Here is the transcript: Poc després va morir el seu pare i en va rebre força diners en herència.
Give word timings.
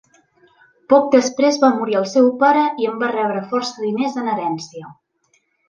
Poc 0.93 1.11
després 1.15 1.59
va 1.65 1.69
morir 1.75 1.99
el 1.99 2.09
seu 2.15 2.31
pare 2.41 2.65
i 2.85 2.89
en 2.93 2.97
va 3.05 3.13
rebre 3.13 3.45
força 3.55 3.87
diners 3.87 4.21
en 4.25 4.33
herència. 4.35 4.93